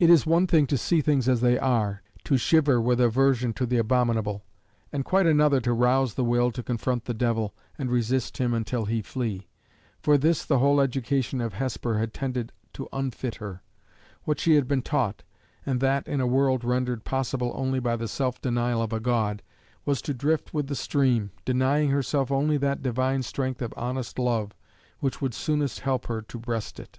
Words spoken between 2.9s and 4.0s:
indignation at the wrong; to shiver with aversion to the